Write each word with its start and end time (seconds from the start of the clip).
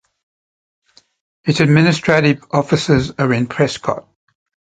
Its 1.43 1.59
administrative 1.59 2.43
offices 2.51 3.11
are 3.19 3.31
in 3.31 3.45
Prescott. 3.45 4.07